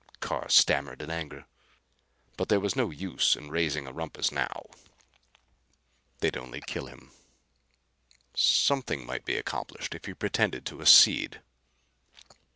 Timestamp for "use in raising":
2.89-3.85